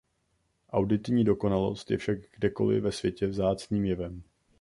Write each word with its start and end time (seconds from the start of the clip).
Auditní 0.69 1.23
dokonalost 1.23 1.91
je 1.91 1.97
však 1.97 2.17
kdekoli 2.35 2.79
ve 2.81 2.91
světě 2.91 3.27
vzácným 3.27 3.85
jevem. 3.85 4.23